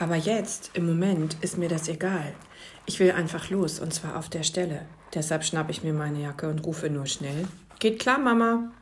[0.00, 2.32] Aber jetzt, im Moment, ist mir das egal.
[2.86, 4.86] Ich will einfach los, und zwar auf der Stelle.
[5.12, 7.46] Deshalb schnappe ich mir meine Jacke und rufe nur schnell.
[7.80, 8.72] Geht klar, Mama.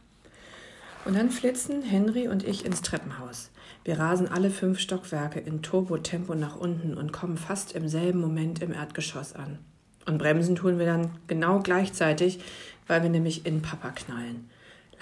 [1.04, 3.50] Und dann flitzen Henry und ich ins Treppenhaus.
[3.82, 8.62] Wir rasen alle fünf Stockwerke in Turbotempo nach unten und kommen fast im selben Moment
[8.62, 9.58] im Erdgeschoss an.
[10.06, 12.38] Und bremsen tun wir dann genau gleichzeitig,
[12.86, 14.48] weil wir nämlich in Papa knallen.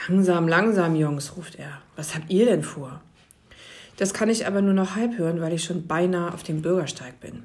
[0.08, 1.82] Langsam, langsam, Jungs, ruft er.
[1.94, 3.02] Was habt ihr denn vor?
[3.96, 7.21] Das kann ich aber nur noch halb hören, weil ich schon beinahe auf dem Bürgersteig
[7.21, 7.44] bin.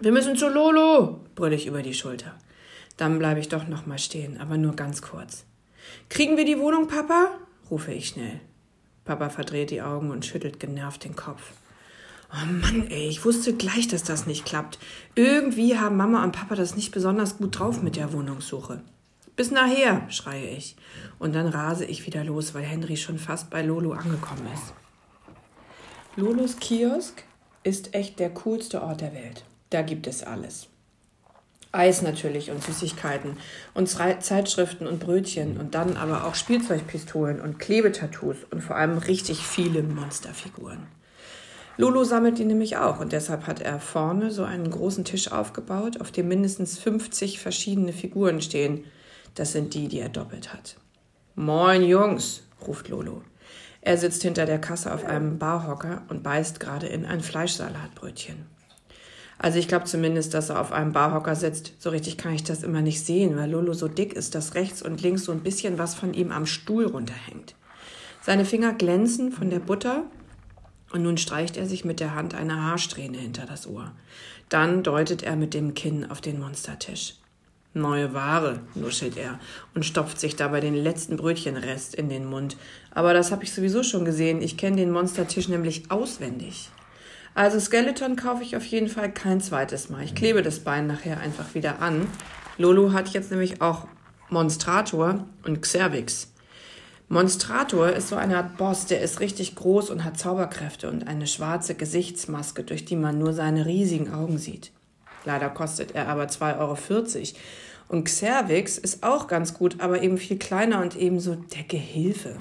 [0.00, 2.34] Wir müssen zu Lolo, brülle ich über die Schulter.
[2.96, 5.44] Dann bleibe ich doch noch mal stehen, aber nur ganz kurz.
[6.08, 7.30] Kriegen wir die Wohnung, Papa?
[7.70, 8.40] rufe ich schnell.
[9.04, 11.52] Papa verdreht die Augen und schüttelt genervt den Kopf.
[12.32, 14.78] Oh Mann, ey, ich wusste gleich, dass das nicht klappt.
[15.14, 18.82] Irgendwie haben Mama und Papa das nicht besonders gut drauf mit der Wohnungssuche.
[19.36, 20.76] Bis nachher, schreie ich.
[21.18, 24.74] Und dann rase ich wieder los, weil Henry schon fast bei Lolo angekommen ist.
[26.16, 27.24] Lolos Kiosk
[27.64, 29.44] ist echt der coolste Ort der Welt.
[29.70, 30.68] Da gibt es alles.
[31.72, 33.36] Eis natürlich und Süßigkeiten
[33.74, 39.38] und Zeitschriften und Brötchen und dann aber auch Spielzeugpistolen und Klebetattoos und vor allem richtig
[39.38, 40.86] viele Monsterfiguren.
[41.78, 46.00] Lolo sammelt die nämlich auch und deshalb hat er vorne so einen großen Tisch aufgebaut,
[46.00, 48.84] auf dem mindestens 50 verschiedene Figuren stehen.
[49.34, 50.76] Das sind die, die er doppelt hat.
[51.34, 53.22] Moin Jungs, ruft Lolo.
[53.86, 58.46] Er sitzt hinter der Kasse auf einem Barhocker und beißt gerade in ein Fleischsalatbrötchen.
[59.36, 61.74] Also ich glaube zumindest, dass er auf einem Barhocker sitzt.
[61.78, 64.80] So richtig kann ich das immer nicht sehen, weil Lolo so dick ist, dass rechts
[64.80, 67.56] und links so ein bisschen was von ihm am Stuhl runterhängt.
[68.22, 70.04] Seine Finger glänzen von der Butter
[70.90, 73.92] und nun streicht er sich mit der Hand eine Haarsträhne hinter das Ohr.
[74.48, 77.16] Dann deutet er mit dem Kinn auf den Monstertisch.
[77.76, 79.40] Neue Ware, nuschelt er
[79.74, 82.56] und stopft sich dabei den letzten Brötchenrest in den Mund.
[82.92, 84.40] Aber das habe ich sowieso schon gesehen.
[84.42, 86.70] Ich kenne den Monstertisch nämlich auswendig.
[87.34, 90.04] Also Skeleton kaufe ich auf jeden Fall kein zweites Mal.
[90.04, 92.06] Ich klebe das Bein nachher einfach wieder an.
[92.58, 93.88] Lolo hat jetzt nämlich auch
[94.30, 96.32] Monstrator und Xervix.
[97.08, 101.26] Monstrator ist so eine Art Boss, der ist richtig groß und hat Zauberkräfte und eine
[101.26, 104.70] schwarze Gesichtsmaske, durch die man nur seine riesigen Augen sieht.
[105.24, 106.76] Leider kostet er aber 2,40 Euro.
[107.88, 112.36] Und Xervix ist auch ganz gut, aber eben viel kleiner und ebenso der Gehilfe.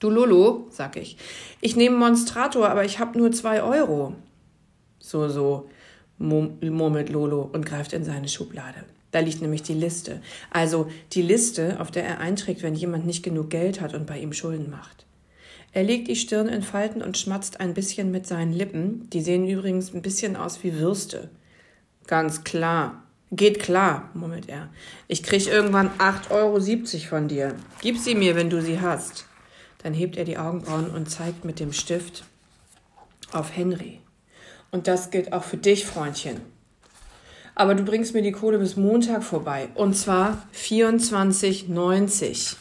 [0.00, 1.16] Du Lolo, sag ich.
[1.60, 4.14] Ich nehme Monstrator, aber ich hab nur zwei Euro.
[4.98, 5.70] So, so,
[6.18, 8.84] murmelt Lolo und greift in seine Schublade.
[9.12, 10.20] Da liegt nämlich die Liste.
[10.50, 14.18] Also die Liste, auf der er einträgt, wenn jemand nicht genug Geld hat und bei
[14.18, 15.06] ihm Schulden macht.
[15.72, 19.08] Er legt die Stirn in Falten und schmatzt ein bisschen mit seinen Lippen.
[19.10, 21.30] Die sehen übrigens ein bisschen aus wie Würste.
[22.06, 23.05] Ganz klar.
[23.32, 24.68] Geht klar, murmelt er.
[25.08, 26.60] Ich krieg irgendwann 8,70 Euro
[27.08, 27.56] von dir.
[27.80, 29.26] Gib sie mir, wenn du sie hast.
[29.82, 32.24] Dann hebt er die Augenbrauen und zeigt mit dem Stift
[33.32, 34.00] auf Henry.
[34.70, 36.40] Und das gilt auch für dich, Freundchen.
[37.56, 39.70] Aber du bringst mir die Kohle bis Montag vorbei.
[39.74, 42.56] Und zwar 24,90.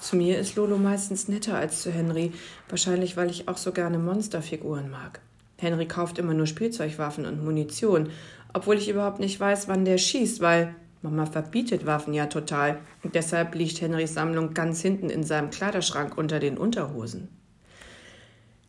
[0.00, 2.32] Zu mir ist Lolo meistens netter als zu Henry.
[2.68, 5.20] Wahrscheinlich, weil ich auch so gerne Monsterfiguren mag.
[5.58, 8.10] Henry kauft immer nur Spielzeugwaffen und Munition,
[8.52, 12.78] obwohl ich überhaupt nicht weiß, wann der schießt, weil Mama verbietet Waffen ja total.
[13.02, 17.28] Und deshalb liegt Henrys Sammlung ganz hinten in seinem Kleiderschrank unter den Unterhosen.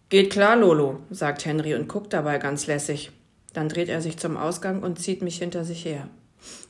[0.09, 3.11] Geht klar, Lolo, sagt Henry und guckt dabei ganz lässig.
[3.53, 6.07] Dann dreht er sich zum Ausgang und zieht mich hinter sich her.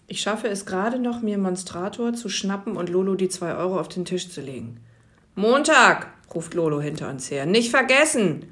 [0.07, 3.89] Ich schaffe es gerade noch, mir Monstrator zu schnappen und Lolo die zwei Euro auf
[3.89, 4.79] den Tisch zu legen.
[5.35, 7.45] Montag, ruft Lolo hinter uns her.
[7.45, 8.45] Nicht vergessen!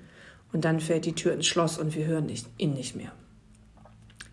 [0.56, 3.12] Und dann fällt die Tür ins Schloss und wir hören ihn nicht mehr.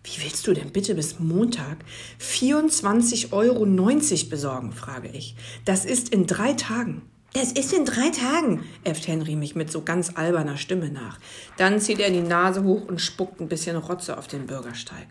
[0.05, 1.79] Wie willst du denn bitte bis Montag
[2.21, 5.35] 24,90 Euro besorgen, frage ich.
[5.65, 7.01] Das ist in drei Tagen.
[7.33, 11.19] Das ist in drei Tagen, äfft Henry mich mit so ganz alberner Stimme nach.
[11.57, 15.07] Dann zieht er die Nase hoch und spuckt ein bisschen Rotze auf den Bürgersteig.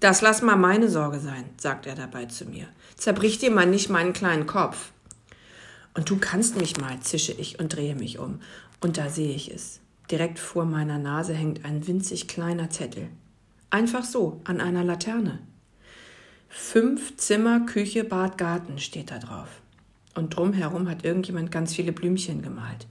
[0.00, 2.66] Das lass mal meine Sorge sein, sagt er dabei zu mir.
[2.96, 4.90] Zerbrich dir mal nicht meinen kleinen Kopf.
[5.94, 8.40] Und du kannst mich mal, zische ich und drehe mich um.
[8.80, 9.80] Und da sehe ich es.
[10.10, 13.08] Direkt vor meiner Nase hängt ein winzig kleiner Zettel.
[13.70, 15.40] Einfach so, an einer Laterne.
[16.48, 19.48] Fünf Zimmer, Küche, Bad, Garten steht da drauf.
[20.14, 22.86] Und drumherum hat irgendjemand ganz viele Blümchen gemalt.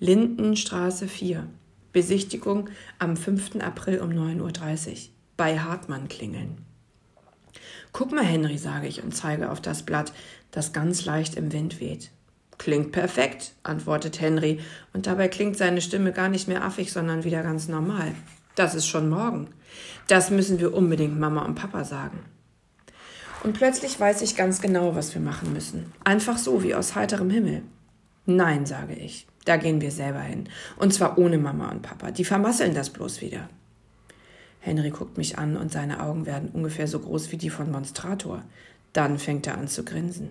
[0.00, 1.46] Lindenstraße 4.
[1.92, 2.68] Besichtigung
[2.98, 3.56] am 5.
[3.60, 4.96] April um 9.30 Uhr.
[5.36, 6.58] Bei Hartmann klingeln.
[7.92, 10.12] Guck mal, Henry, sage ich und zeige auf das Blatt,
[10.50, 12.10] das ganz leicht im Wind weht.
[12.66, 14.58] Klingt perfekt, antwortet Henry,
[14.92, 18.12] und dabei klingt seine Stimme gar nicht mehr affig, sondern wieder ganz normal.
[18.56, 19.50] Das ist schon morgen.
[20.08, 22.18] Das müssen wir unbedingt Mama und Papa sagen.
[23.44, 25.92] Und plötzlich weiß ich ganz genau, was wir machen müssen.
[26.02, 27.62] Einfach so, wie aus heiterem Himmel.
[28.24, 29.28] Nein, sage ich.
[29.44, 30.48] Da gehen wir selber hin.
[30.76, 32.10] Und zwar ohne Mama und Papa.
[32.10, 33.48] Die vermasseln das bloß wieder.
[34.58, 38.42] Henry guckt mich an und seine Augen werden ungefähr so groß wie die von Monstrator.
[38.92, 40.30] Dann fängt er an zu grinsen.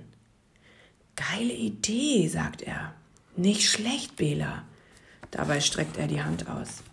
[1.16, 2.94] Geile Idee, sagt er.
[3.38, 4.64] Nicht schlecht, Bela.
[5.32, 6.84] Dabei streckt er die Hand aus.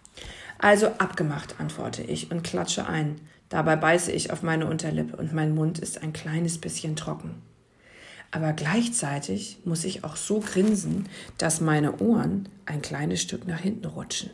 [0.59, 3.21] Also abgemacht, antworte ich und klatsche ein.
[3.49, 7.43] Dabei beiße ich auf meine Unterlippe und mein Mund ist ein kleines bisschen trocken.
[8.31, 13.87] Aber gleichzeitig muss ich auch so grinsen, dass meine Ohren ein kleines Stück nach hinten
[13.87, 14.31] rutschen.